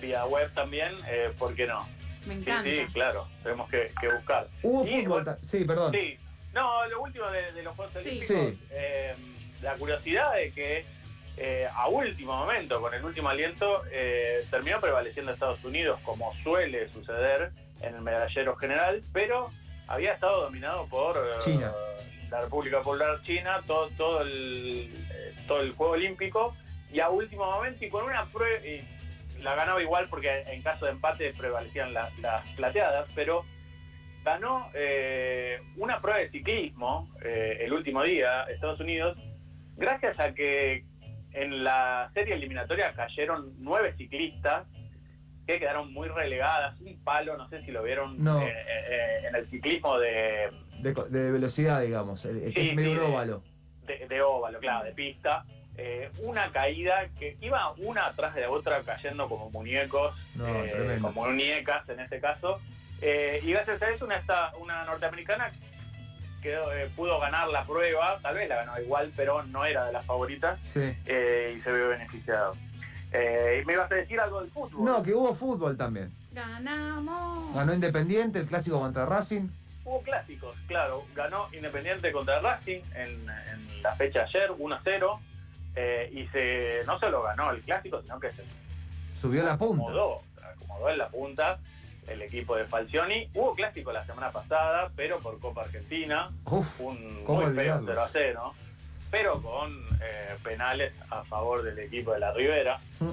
vía 0.00 0.24
web 0.24 0.50
también, 0.54 0.94
eh, 1.06 1.32
¿por 1.38 1.54
qué 1.54 1.66
no? 1.66 1.86
Me 2.24 2.32
Sí, 2.34 2.40
encanta. 2.40 2.62
sí, 2.70 2.86
claro, 2.94 3.28
tenemos 3.42 3.68
que, 3.68 3.92
que 4.00 4.08
buscar. 4.12 4.48
Hubo 4.62 4.84
Y, 4.86 4.88
fútbol. 5.02 5.08
bueno, 5.08 5.24
ta- 5.24 5.38
Sí, 5.42 5.64
perdón. 5.64 5.92
Sí, 5.92 6.18
no, 6.54 6.86
lo 6.86 7.02
último 7.02 7.30
de, 7.30 7.52
de 7.52 7.62
los 7.62 7.74
Juegos 7.76 8.02
Sí. 8.02 8.08
Olímpicos, 8.10 8.54
Sí. 8.58 8.58
eh, 8.70 9.14
la 9.62 9.74
curiosidad 9.74 10.32
de 10.34 10.50
que 10.52 10.86
eh, 11.42 11.66
a 11.74 11.88
último 11.88 12.36
momento, 12.36 12.80
con 12.80 12.92
el 12.92 13.02
último 13.02 13.28
aliento, 13.30 13.82
eh, 13.90 14.44
terminó 14.50 14.78
prevaleciendo 14.80 15.32
Estados 15.32 15.64
Unidos, 15.64 15.98
como 16.04 16.32
suele 16.42 16.88
suceder 16.92 17.50
en 17.82 17.94
el 17.94 18.02
medallero 18.02 18.56
general, 18.56 19.02
pero 19.12 19.50
había 19.88 20.12
estado 20.12 20.42
dominado 20.42 20.86
por 20.86 21.16
eh, 21.16 21.38
China. 21.38 21.72
la 22.30 22.42
República 22.42 22.78
Popular 22.82 23.22
China, 23.22 23.62
todo, 23.66 23.88
todo, 23.96 24.20
el, 24.22 24.92
eh, 25.12 25.34
todo 25.48 25.62
el 25.62 25.72
Juego 25.72 25.94
Olímpico, 25.94 26.54
y 26.92 27.00
a 27.00 27.08
último 27.08 27.46
momento, 27.46 27.84
y 27.84 27.88
con 27.88 28.04
una 28.04 28.26
prueba, 28.26 28.60
la 29.42 29.54
ganaba 29.54 29.80
igual 29.82 30.06
porque 30.10 30.42
en 30.48 30.60
caso 30.62 30.84
de 30.84 30.90
empate 30.92 31.32
prevalecían 31.32 31.94
la- 31.94 32.10
las 32.20 32.46
plateadas, 32.48 33.08
pero 33.14 33.46
ganó 34.22 34.68
eh, 34.74 35.58
una 35.76 35.98
prueba 36.00 36.18
de 36.18 36.28
ciclismo 36.30 37.08
eh, 37.24 37.56
el 37.62 37.72
último 37.72 38.02
día, 38.02 38.42
Estados 38.50 38.78
Unidos, 38.80 39.16
gracias 39.78 40.20
a 40.20 40.34
que 40.34 40.84
en 41.32 41.64
la 41.64 42.10
serie 42.14 42.34
eliminatoria 42.34 42.92
cayeron 42.92 43.54
nueve 43.58 43.94
ciclistas 43.96 44.66
que 45.46 45.58
quedaron 45.58 45.92
muy 45.92 46.08
relegadas, 46.08 46.78
un 46.80 47.02
palo, 47.02 47.36
no 47.36 47.48
sé 47.48 47.62
si 47.64 47.70
lo 47.72 47.82
vieron 47.82 48.22
No. 48.22 48.40
eh, 48.42 48.52
eh, 48.52 49.22
en 49.28 49.34
el 49.34 49.48
ciclismo 49.50 49.98
de, 49.98 50.50
De, 50.80 51.30
velocidad, 51.32 51.80
digamos. 51.82 52.24
El, 52.24 52.52
que 52.54 52.68
es 52.70 52.74
medio 52.76 52.92
sí, 52.92 52.98
de- 52.98 53.12
óvalo. 53.12 53.42
de, 53.86 54.06
de 54.06 54.22
óvalo, 54.22 54.58
claro, 54.60 54.84
de 54.84 54.92
pista. 54.92 55.44
eh, 55.76 56.10
una 56.24 56.52
caída 56.52 57.08
que 57.18 57.36
iba 57.40 57.72
una 57.78 58.06
atrás 58.06 58.34
de 58.34 58.46
otra 58.46 58.82
cayendo 58.82 59.28
como 59.28 59.50
muñecos, 59.50 60.14
No, 60.34 60.46
como 61.00 61.24
muñecas 61.26 61.88
en 61.88 62.00
este 62.00 62.20
caso. 62.20 62.60
Y 63.02 63.50
gracias 63.50 63.80
a 63.80 63.90
eso 63.90 64.04
una, 64.04 64.16
esta- 64.16 64.52
una 64.60 64.84
norteamericana 64.84 65.50
quedó, 66.40 66.72
eh, 66.72 66.90
pudo 66.96 67.18
ganar 67.20 67.48
la 67.48 67.64
prueba, 67.64 68.18
tal 68.22 68.34
vez 68.34 68.48
la 68.48 68.56
ganó 68.56 68.80
igual, 68.80 69.12
pero 69.16 69.42
no 69.44 69.64
era 69.64 69.84
de 69.86 69.92
las 69.92 70.04
favoritas 70.04 70.60
Sí. 70.60 70.80
eh, 71.06 71.54
y 71.58 71.62
se 71.62 71.72
vio 71.72 71.88
beneficiado. 71.88 72.54
Eh, 73.12 73.60
y 73.62 73.66
me 73.66 73.72
ibas 73.74 73.90
a 73.90 73.94
decir 73.96 74.20
algo 74.20 74.40
del 74.40 74.50
fútbol. 74.50 74.84
No, 74.84 75.02
que 75.02 75.12
hubo 75.14 75.34
fútbol 75.34 75.76
también. 75.76 76.12
Ganamos. 76.32 77.54
Ganó 77.54 77.74
Independiente, 77.74 78.38
el 78.38 78.46
clásico 78.46 78.78
contra 78.78 79.04
Racing. 79.06 79.48
Hubo 79.84 80.02
clásicos, 80.02 80.54
claro. 80.68 81.04
Ganó 81.14 81.48
Independiente 81.52 82.12
contra 82.12 82.38
Racing 82.40 82.80
en, 82.94 83.08
en 83.08 83.82
la 83.82 83.94
fecha 83.96 84.22
ayer, 84.24 84.50
1-0. 84.50 85.20
eh, 85.76 86.10
y 86.12 86.26
se 86.28 86.80
no 86.86 86.98
solo 86.98 87.22
ganó 87.22 87.50
el 87.52 87.60
clásico, 87.62 88.00
sino 88.02 88.18
que 88.20 88.28
se 88.30 88.42
Subió 89.14 89.42
la 89.44 89.56
punta. 89.58 89.82
acomodó, 89.84 90.22
acomodó 90.42 90.90
en 90.90 90.98
la 90.98 91.08
punta 91.08 91.58
el 92.10 92.22
equipo 92.22 92.56
de 92.56 92.64
Falcioni. 92.66 93.28
Hubo 93.34 93.54
clásico 93.54 93.92
la 93.92 94.04
semana 94.04 94.30
pasada, 94.30 94.90
pero 94.96 95.18
por 95.20 95.38
Copa 95.38 95.62
Argentina, 95.62 96.28
Uf, 96.44 96.80
un 96.80 97.24
¿cómo 97.24 97.42
muy 97.42 97.54
feo 97.54 97.76
olvidarlo? 97.76 97.92
0 97.92 98.00
a 98.02 98.08
0, 98.08 98.54
pero 99.10 99.42
con 99.42 99.72
eh, 100.02 100.36
penales 100.42 100.92
a 101.10 101.24
favor 101.24 101.62
del 101.62 101.78
equipo 101.78 102.12
de 102.12 102.20
la 102.20 102.32
Ribera. 102.32 102.78
Mm. 103.00 103.10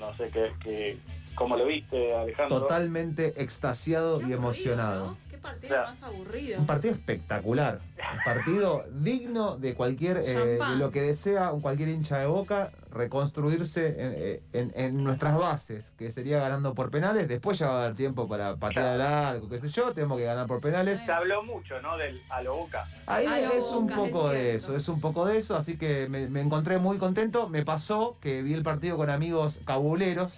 No 0.00 0.16
sé 0.16 0.30
qué, 0.30 0.52
qué- 0.62 0.98
cómo 1.34 1.56
lo 1.56 1.66
viste, 1.66 2.14
Alejandro. 2.16 2.60
totalmente 2.60 3.40
extasiado 3.42 4.18
Qué 4.20 4.28
y 4.28 4.32
emocionado. 4.32 5.06
¿no? 5.06 5.18
Qué 5.30 5.38
partido 5.38 5.68
Claro. 5.68 5.88
más 5.88 6.02
aburrido. 6.02 6.58
Un 6.58 6.66
partido 6.66 6.94
espectacular. 6.94 7.80
Un 8.12 8.24
partido 8.24 8.84
digno 8.92 9.56
de 9.56 9.74
cualquier, 9.74 10.16
eh, 10.18 10.34
de 10.34 10.76
lo 10.78 10.90
que 10.90 11.02
desea 11.02 11.52
un 11.52 11.60
cualquier 11.60 11.88
hincha 11.90 12.18
de 12.18 12.26
boca, 12.26 12.70
reconstruirse 12.92 14.40
en, 14.52 14.60
en- 14.60 14.72
en 14.74 15.04
nuestras 15.04 15.36
bases, 15.36 15.94
que 15.98 16.10
sería 16.12 16.38
ganando 16.38 16.74
por 16.74 16.90
penales. 16.90 17.28
Después 17.28 17.58
ya 17.58 17.68
va 17.68 17.78
a 17.80 17.82
dar 17.84 17.94
tiempo 17.94 18.28
para 18.28 18.56
patear 18.56 18.86
al 18.88 19.02
arco, 19.02 19.48
qué 19.48 19.58
sé 19.58 19.68
yo, 19.68 19.92
tenemos 19.92 20.18
que 20.18 20.24
ganar 20.24 20.46
por 20.46 20.60
penales. 20.60 21.00
Se 21.04 21.12
habló 21.12 21.42
mucho, 21.42 21.80
¿no? 21.82 21.96
Del 21.96 22.20
a 22.30 22.42
lo 22.42 22.56
Boca. 22.56 22.88
Ahí 23.06 23.26
A 23.26 23.40
lo 23.40 23.52
es 23.52 23.66
un 23.70 23.86
poco 23.86 24.30
es 24.32 24.38
de 24.38 24.54
eso, 24.56 24.76
es 24.76 24.88
un 24.88 25.00
poco 25.00 25.26
de 25.26 25.38
eso, 25.38 25.56
así 25.56 25.76
que 25.76 26.08
me, 26.08 26.28
me 26.28 26.40
encontré 26.40 26.78
muy 26.78 26.98
contento. 26.98 27.48
Me 27.48 27.64
pasó 27.64 28.16
que 28.20 28.42
vi 28.42 28.54
el 28.54 28.62
partido 28.62 28.96
con 28.96 29.10
amigos 29.10 29.58
cabuleros 29.64 30.32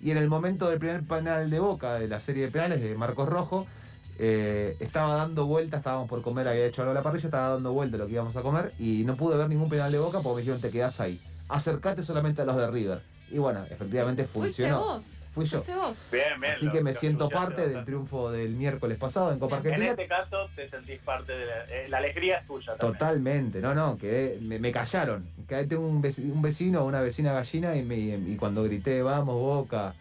y 0.00 0.10
en 0.12 0.16
el 0.16 0.28
momento 0.28 0.68
del 0.70 0.78
primer 0.78 1.02
penal 1.04 1.50
de 1.50 1.58
Boca, 1.60 1.94
de 1.94 2.08
la 2.08 2.20
serie 2.20 2.44
de 2.46 2.50
penales 2.50 2.80
de 2.80 2.94
Marcos 2.96 3.28
Rojo, 3.28 3.66
eh, 4.22 4.76
estaba 4.80 5.14
dando 5.16 5.46
vuelta, 5.46 5.78
estábamos 5.78 6.08
por 6.08 6.20
comer, 6.22 6.46
había 6.46 6.66
hecho 6.66 6.82
algo 6.82 6.90
a 6.92 6.94
la 6.94 7.02
parrilla, 7.02 7.24
estaba 7.26 7.48
dando 7.50 7.72
vuelta 7.72 7.96
lo 7.96 8.06
que 8.06 8.12
íbamos 8.12 8.36
a 8.36 8.42
comer 8.42 8.72
y 8.78 9.04
no 9.04 9.16
pude 9.16 9.36
ver 9.36 9.48
ningún 9.48 9.68
penal 9.70 9.90
de 9.90 9.98
Boca 9.98 10.18
porque 10.22 10.36
me 10.36 10.40
dijeron 10.42 10.60
te 10.60 10.70
quedás 10.70 11.00
ahí. 11.00 11.18
Acercate 11.50 12.02
solamente 12.02 12.42
a 12.42 12.44
los 12.44 12.56
de 12.56 12.70
River. 12.70 13.00
Y 13.32 13.38
bueno, 13.38 13.64
efectivamente 13.70 14.24
Fuiste 14.24 14.64
funcionó. 14.64 14.80
vos. 14.94 15.20
Fui 15.32 15.44
yo. 15.44 15.58
Fuiste 15.60 15.74
vos. 15.80 16.08
Bien, 16.10 16.40
bien. 16.40 16.52
Así 16.52 16.66
lo- 16.66 16.72
que 16.72 16.80
me 16.82 16.92
siento 16.94 17.28
parte 17.28 17.68
del 17.68 17.84
triunfo 17.84 18.32
del 18.32 18.50
miércoles 18.56 18.98
pasado 18.98 19.30
en 19.32 19.38
Copa 19.38 19.58
En 19.58 19.60
Argentina. 19.60 19.90
este 19.92 20.08
caso 20.08 20.48
te 20.56 20.68
sentís 20.68 20.98
parte 20.98 21.32
de 21.32 21.46
la, 21.46 21.64
eh, 21.70 21.86
la 21.88 21.98
alegría 21.98 22.38
es 22.38 22.46
tuya 22.48 22.74
también. 22.76 22.92
Totalmente, 22.98 23.60
no, 23.60 23.72
no, 23.72 23.96
quedé, 23.98 24.38
me, 24.40 24.58
me 24.58 24.72
callaron. 24.72 25.24
Que 25.46 25.62
tengo 25.64 25.86
un 25.86 26.02
vecino, 26.02 26.34
un 26.34 26.42
vecino, 26.42 26.84
una 26.84 27.00
vecina 27.02 27.32
gallina 27.32 27.76
y, 27.76 27.84
me, 27.84 27.96
y 27.98 28.36
cuando 28.36 28.64
grité, 28.64 29.02
vamos 29.02 29.36
Boca, 29.36 29.94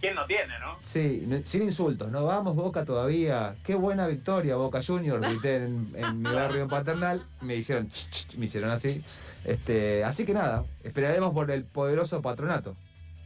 ¿Quién 0.00 0.14
no 0.14 0.26
tiene, 0.26 0.58
no? 0.58 0.76
sí, 0.82 1.26
sin 1.44 1.62
insultos, 1.62 2.10
no, 2.10 2.24
vamos 2.24 2.54
Boca 2.54 2.84
todavía, 2.84 3.54
qué 3.64 3.74
buena 3.74 4.06
victoria 4.06 4.56
Boca 4.56 4.80
Junior, 4.86 5.20
en, 5.44 5.88
en 5.96 6.22
mi 6.22 6.30
barrio 6.30 6.62
en 6.62 6.68
Paternal, 6.68 7.22
me 7.40 7.54
dijeron, 7.54 7.88
me 8.36 8.44
hicieron 8.44 8.70
así. 8.70 9.02
Este, 9.44 10.04
así 10.04 10.26
que 10.26 10.34
nada, 10.34 10.64
esperaremos 10.84 11.32
por 11.32 11.50
el 11.50 11.64
poderoso 11.64 12.20
patronato. 12.20 12.76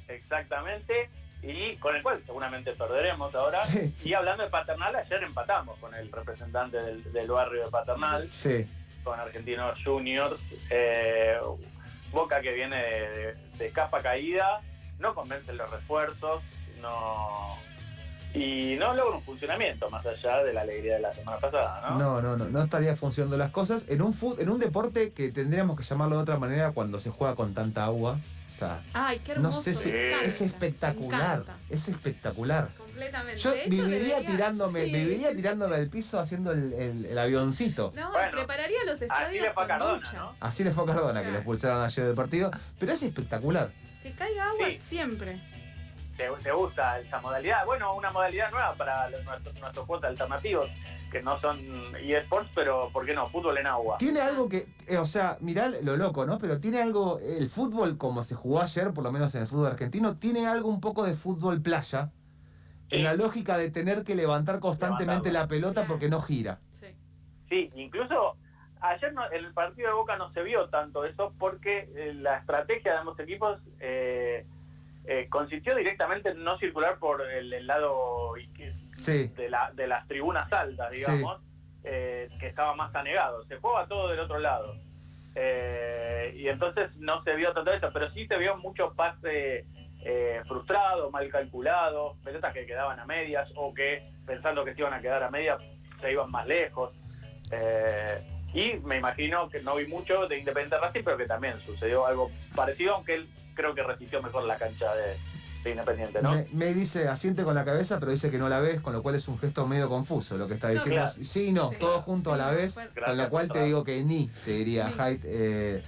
Exactamente. 0.08 1.08
Y 1.42 1.76
con 1.76 1.96
el 1.96 2.02
cual 2.02 2.20
seguramente 2.26 2.72
perderemos 2.72 3.34
ahora. 3.34 3.64
Sí. 3.64 3.94
Y 4.04 4.12
hablando 4.12 4.42
de 4.44 4.50
Paternal, 4.50 4.94
ayer 4.94 5.22
empatamos 5.22 5.78
con 5.78 5.94
el 5.94 6.12
representante 6.12 6.76
del, 6.76 7.12
del 7.12 7.30
barrio 7.30 7.64
de 7.64 7.70
Paternal, 7.70 8.28
Sí, 8.30 8.66
con 9.02 9.18
Argentinos 9.18 9.78
Juniors. 9.82 10.38
Eh, 10.68 11.38
Boca 12.12 12.40
que 12.42 12.52
viene 12.52 12.76
de, 12.76 13.08
de- 13.08 13.34
de 13.56 13.70
capa 13.70 14.02
caída, 14.02 14.60
no 15.00 15.14
convencen 15.14 15.57
los 15.57 15.71
refuerzos, 15.71 16.42
no 16.80 17.57
y 18.33 18.76
no 18.78 18.95
logra 18.95 19.16
un 19.16 19.25
funcionamiento 19.25 19.90
más 19.90 20.07
allá 20.07 20.45
de 20.45 20.52
la 20.52 20.61
alegría 20.61 20.95
de 20.95 21.00
la 21.00 21.12
semana 21.12 21.38
pasada, 21.38 21.90
¿no? 21.90 21.99
no, 21.99 22.23
no, 22.23 22.37
no, 22.37 22.45
no 22.49 22.62
estaría 22.62 22.95
funcionando 22.95 23.37
las 23.37 23.50
cosas 23.50 23.87
en 23.88 24.02
un 24.02 24.14
fut- 24.14 24.38
en 24.38 24.49
un 24.50 24.61
deporte 24.61 25.12
que 25.12 25.33
tendríamos 25.33 25.76
que 25.76 25.83
llamarlo 25.83 26.14
de 26.16 26.23
otra 26.23 26.38
manera 26.38 26.71
cuando 26.71 27.00
se 27.00 27.11
juega 27.11 27.35
con 27.35 27.54
tanta 27.54 27.85
agua. 27.85 28.19
Ay, 28.93 29.19
qué 29.21 29.33
no 29.35 29.49
hermoso. 29.49 29.62
sé 29.62 29.75
si 29.75 29.90
me 29.90 30.09
encanta, 30.09 30.26
es 30.26 30.40
espectacular, 30.40 31.45
es 31.69 31.88
espectacular. 31.88 32.69
Completamente. 32.76 33.38
Yo 33.40 33.50
De 33.52 33.61
hecho, 33.61 33.71
viviría 33.71 34.17
debería- 34.17 34.26
tirándome, 34.31 34.85
sí. 34.85 34.93
viviría 34.93 35.35
tirándome 35.35 35.76
al 35.76 35.88
piso 35.88 36.19
haciendo 36.21 36.52
el, 36.52 36.73
el- 36.75 37.07
el 37.07 37.19
avioncito. 37.19 37.93
No, 37.97 38.11
Bueno, 38.12 38.31
prepararía 38.33 38.79
los 38.87 38.97
así 38.97 39.05
estadios 39.05 39.33
le 39.45 39.52
fue 39.52 39.64
a 39.64 39.67
con 39.67 39.67
Cardona. 39.67 40.29
Así 40.40 40.64
le 40.64 40.71
fue 40.71 40.85
a 40.85 40.87
Cardona, 40.87 41.12
que 41.21 41.25
Claro. 41.25 41.33
lo 41.33 41.38
expulsaron 41.38 41.83
ayer 41.85 42.05
del 42.07 42.14
partido. 42.14 42.50
Pero 42.79 42.93
es 42.93 43.02
espectacular. 43.02 43.73
Que 44.02 44.12
caiga 44.12 44.50
agua 44.50 44.67
Sí. 44.69 44.79
siempre. 44.81 45.40
¿Te, 46.20 46.42
te 46.42 46.52
gusta 46.52 46.98
esa 46.98 47.18
modalidad? 47.20 47.64
Bueno, 47.64 47.94
una 47.94 48.10
modalidad 48.10 48.50
nueva 48.50 48.74
para 48.74 49.08
los- 49.08 49.24
nuestros, 49.24 49.58
nuestros 49.58 49.86
juegos 49.86 50.04
alternativos, 50.04 50.68
que 51.10 51.22
no 51.22 51.40
son 51.40 51.58
eSports, 51.96 52.50
pero 52.54 52.90
¿por 52.92 53.06
qué 53.06 53.14
no? 53.14 53.26
Fútbol 53.28 53.56
en 53.56 53.66
agua. 53.66 53.96
Tiene 53.98 54.20
algo 54.20 54.46
que, 54.48 54.68
eh, 54.86 54.98
o 54.98 55.06
sea, 55.06 55.38
mirá 55.40 55.68
lo 55.82 55.96
loco, 55.96 56.26
¿no? 56.26 56.38
Pero 56.38 56.60
tiene 56.60 56.82
algo, 56.82 57.18
el 57.20 57.48
fútbol 57.48 57.96
como 57.96 58.22
se 58.22 58.34
jugó 58.34 58.60
ayer, 58.60 58.92
por 58.92 59.02
lo 59.02 59.10
menos 59.12 59.34
en 59.34 59.40
el 59.42 59.46
fútbol 59.46 59.68
argentino, 59.68 60.14
tiene 60.14 60.46
algo 60.46 60.68
un 60.68 60.80
poco 60.82 61.04
de 61.04 61.14
fútbol 61.14 61.62
playa. 61.62 62.10
En 62.90 63.04
la 63.04 63.14
lógica 63.14 63.56
de 63.56 63.70
tener 63.70 64.02
que 64.04 64.14
levantar 64.16 64.58
constantemente 64.60 65.30
la 65.32 65.46
pelota 65.46 65.86
porque 65.86 66.08
no 66.08 66.20
gira. 66.20 66.60
Sí. 66.70 66.88
Sí, 67.48 67.70
incluso 67.76 68.36
ayer 68.80 69.12
no- 69.14 69.28
el 69.30 69.52
partido 69.54 69.88
de 69.88 69.94
Boca 69.94 70.16
no 70.16 70.32
se 70.32 70.42
vio 70.42 70.68
tanto 70.68 71.04
eso 71.04 71.32
porque 71.38 71.88
eh, 71.94 72.12
la 72.14 72.38
estrategia 72.38 72.92
de 72.92 72.98
ambos 72.98 73.18
equipos 73.20 73.60
eh, 73.78 74.44
eh, 75.04 75.28
consistió 75.28 75.75
directamente 75.75 76.30
en 76.30 76.45
no 76.45 76.59
circular 76.59 76.99
por 76.99 77.23
el, 77.30 77.52
el 77.52 77.66
lado 77.66 78.35
Sí. 78.69 79.28
de, 79.28 79.49
la, 79.50 79.71
de 79.75 79.87
las 79.87 80.07
tribunas 80.07 80.52
altas, 80.52 80.90
digamos, 80.92 81.40
eh, 81.85 82.28
que 82.38 82.47
estaba 82.47 82.75
más 82.75 82.95
anegado. 82.95 83.45
Se 83.47 83.57
juega 83.57 83.87
todo 83.87 84.09
del 84.09 84.21
otro 84.21 84.38
lado. 84.38 84.75
Eh, 85.35 86.35
y 86.37 86.49
entonces 86.49 86.95
no 86.97 87.23
se 87.25 87.35
vio 87.37 87.52
tanto 87.52 87.73
eso, 87.73 87.90
pero 87.92 88.11
sí 88.12 88.26
se 88.26 88.37
vio 88.37 88.57
mucho 88.59 88.92
pase 88.95 89.64
eh, 90.02 90.42
frustrado, 90.47 91.11
mal 91.11 91.28
calculado, 91.30 92.16
pelotas 92.25 92.52
que 92.52 92.66
quedaban 92.66 92.99
a 92.99 93.07
medias 93.07 93.49
o 93.54 93.73
que 93.73 94.11
pensando 94.26 94.64
que 94.64 94.75
se 94.75 94.80
iban 94.80 94.92
a 94.95 95.00
quedar 95.00 95.23
a 95.23 95.30
medias 95.30 95.61
se 96.00 96.12
iban 96.12 96.30
más 96.30 96.47
lejos. 96.47 96.92
Eh, 97.52 98.19
y 98.52 98.75
me 98.85 98.97
imagino 98.97 99.49
que 99.49 99.62
no 99.62 99.76
vi 99.76 99.87
mucho 99.87 100.26
de 100.26 100.38
Independiente 100.38 100.78
Racing, 100.78 101.02
pero 101.04 101.16
que 101.16 101.26
también 101.26 101.61
sucedió 101.61 102.07
algo 102.07 102.30
parecido, 102.54 102.95
aunque 102.97 103.14
él 103.14 103.28
creo 103.54 103.75
que 103.75 103.83
resistió 103.83 104.23
mejor 104.23 104.45
la 104.45 104.57
cancha 104.59 104.92
de, 104.95 105.16
de 105.64 105.71
Independiente, 105.71 106.23
¿no? 106.23 106.33
Me, 106.33 106.47
me 106.52 106.73
dice, 106.75 107.09
asiente 107.09 107.42
con 107.45 107.54
la 107.54 107.64
cabeza, 107.64 107.99
pero 108.00 108.12
dice 108.12 108.30
que 108.30 108.38
no 108.38 108.49
la 108.49 108.61
ves, 108.61 108.80
con 108.80 108.92
lo 108.92 109.02
cual 109.02 109.14
es 109.14 109.28
un 109.28 109.38
gesto 109.38 109.66
medio 109.66 109.88
confuso 109.88 110.37
lo 110.38 110.49
que 110.49 110.54
está 110.54 110.69
No, 110.69 110.75
diciendo. 110.75 111.02
claro. 111.02 111.12
Sí 111.25 111.49
y 111.49 111.52
no, 111.52 111.71
Sí. 111.71 111.76
todo 111.78 112.00
junto 112.02 112.30
Sí, 112.30 112.35
a 112.35 112.37
la 112.45 112.50
no, 112.52 112.57
vez, 112.59 112.78
con 113.04 113.16
lo 113.16 113.28
cual 113.30 113.49
te 113.50 113.62
digo 113.64 113.85
que 113.85 114.02
ni, 114.02 114.28
te 114.45 114.52
diría. 114.52 114.88
Haidt, 114.99 115.23
eh, 115.25 115.83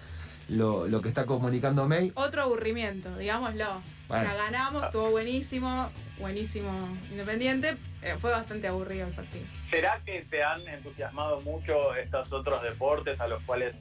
lo, 0.48 0.86
lo 0.88 1.00
que 1.00 1.08
está 1.08 1.24
comunicando 1.24 1.88
May. 1.88 2.12
Otro 2.14 2.42
aburrimiento, 2.42 3.16
digámoslo. 3.16 3.64
Bueno. 4.08 4.24
O 4.24 4.26
sea, 4.26 4.34
ganamos, 4.36 4.84
estuvo 4.84 5.10
buenísimo, 5.10 5.88
buenísimo 6.18 6.68
Independiente, 7.10 7.78
pero 8.02 8.18
fue 8.18 8.30
bastante 8.32 8.66
aburrido 8.68 9.06
el 9.06 9.14
partido. 9.14 9.44
¿Será 9.70 9.98
que 10.04 10.26
te 10.28 10.42
han 10.42 10.60
entusiasmado 10.68 11.40
mucho 11.40 11.94
estos 11.94 12.30
otros 12.32 12.62
deportes 12.62 13.18
a 13.20 13.28
los 13.28 13.40
cuales 13.44 13.74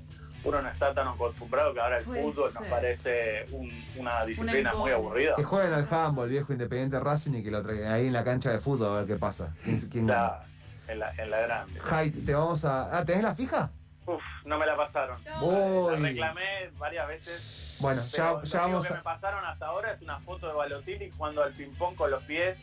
uno 0.44 0.62
no 0.62 0.70
está 0.70 0.94
tan 0.94 1.08
acostumbrado 1.08 1.74
que 1.74 1.80
ahora 1.80 1.98
el 1.98 2.04
Puede 2.04 2.24
fútbol 2.24 2.52
nos 2.54 2.64
parece 2.68 3.46
un- 3.52 3.72
una 3.98 4.26
disciplina 4.26 4.72
muy 4.74 4.90
incógnita. 4.92 4.96
aburrida. 4.96 5.36
Que 5.36 5.44
jueguen 5.44 5.74
al 5.74 5.88
handball, 5.90 6.30
viejo 6.30 6.52
Independiente 6.54 7.00
Racing, 7.00 7.34
y 7.36 7.44
que 7.44 7.52
lo 7.52 7.62
traigan 7.62 7.92
ahí 7.92 8.08
en 8.08 8.14
la 8.14 8.24
cancha 8.24 8.50
de 8.52 8.60
fútbol 8.60 8.90
a 8.96 9.00
ver 9.00 9.08
qué 9.08 9.16
pasa. 9.18 9.54
¿Quién? 9.92 10.08
La- 10.08 10.44
en, 10.88 11.00
la, 11.00 11.12
en 11.18 11.30
la 11.32 11.40
grande. 11.42 11.80
Jai, 11.80 12.12
te 12.12 12.34
vamos 12.34 12.66
a. 12.66 12.98
Ah, 12.98 13.06
¿tenés 13.06 13.24
la 13.24 13.34
fija? 13.36 13.72
Uf, 14.08 14.22
no 14.46 14.58
me 14.58 14.66
la 14.66 14.76
pasaron. 14.76 15.22
Uy. 15.42 15.92
La 16.02 16.10
reclamé 16.10 16.70
varias 16.80 17.08
veces. 17.08 17.78
Bueno, 17.82 18.02
ya, 18.12 18.32
lo 18.34 18.44
ya 18.44 18.62
vamos 18.62 18.88
que 18.88 18.94
me 18.94 19.00
a. 19.00 19.04
pasaron 19.04 19.46
hasta 19.46 19.68
ahora 19.68 19.92
es 19.94 20.02
una 20.02 20.20
foto 20.22 20.48
de 20.48 20.54
Balotelli 20.54 21.12
jugando 21.12 21.44
al 21.44 21.52
ping-pong 21.54 21.96
con 21.96 22.10
los 22.12 22.24
pies. 22.24 22.58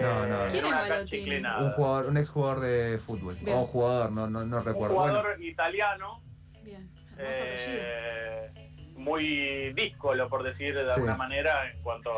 No, 0.00 0.24
eh, 0.24 0.28
no. 0.28 0.38
¿Quién 0.50 0.64
es 0.64 1.40
una. 1.42 1.58
Un 1.58 1.72
jugador, 1.72 2.06
un 2.06 2.16
ex 2.16 2.28
jugador 2.30 2.60
de 2.60 2.98
fútbol. 2.98 3.36
Bien. 3.42 3.56
O 3.58 3.64
jugador, 3.64 4.10
no, 4.10 4.28
no, 4.30 4.44
no 4.46 4.56
Un 4.56 4.64
recuerdo. 4.64 4.94
jugador 4.94 5.22
Bueno, 5.36 5.44
italiano 5.44 6.22
Bien. 6.64 6.90
Eh, 7.18 8.50
muy 8.96 9.72
díscolo, 9.74 10.28
por 10.28 10.42
decir 10.42 10.74
de 10.74 10.84
Sí. 10.84 10.90
alguna 10.96 11.16
manera, 11.16 11.70
en 11.70 11.80
cuanto 11.82 12.10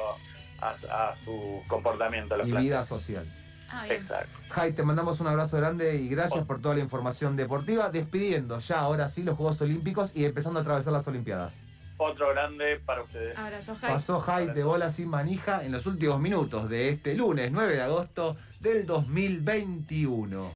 a, 0.61 0.71
a 0.91 1.15
su 1.25 1.63
comportamiento. 1.69 2.37
los 2.37 2.49
y 2.49 2.53
vida 2.53 2.85
social. 2.85 3.25
Ah. 3.71 3.87
Exacto. 3.89 4.39
Jai, 4.51 4.73
te 4.73 4.83
mandamos 4.85 5.21
un 5.21 5.27
abrazo 5.27 5.57
grande 5.57 5.97
y 5.97 6.09
gracias 6.09 6.45
por 6.45 6.61
toda 6.61 6.75
la 6.75 6.81
información 6.81 7.35
deportiva. 7.37 7.89
Despidiendo 7.91 8.59
ya 8.61 8.81
ahora 8.81 9.09
sí 9.09 9.23
los 9.25 9.37
Juegos 9.37 9.61
Olímpicos 9.63 10.13
y 10.15 10.25
empezando 10.27 10.61
a 10.61 10.63
atravesar 10.63 10.93
las 10.93 11.09
Olimpiadas. 11.09 11.61
Otro 11.97 12.31
grande 12.31 12.81
para 12.85 13.03
ustedes. 13.03 13.37
Abrazo, 13.39 13.77
Jai. 13.81 13.93
Pasó 13.93 14.21
Jai 14.21 14.53
de 14.53 14.65
bola 14.65 14.91
sin 14.91 15.09
manija 15.09 15.65
en 15.65 15.73
los 15.73 15.87
últimos 15.87 16.21
minutos 16.21 16.69
de 16.69 16.89
este 16.89 17.15
lunes 17.15 17.51
9 17.53 17.75
de 17.77 17.83
agosto 17.83 18.37
del 18.61 18.85
2021. 18.85 20.53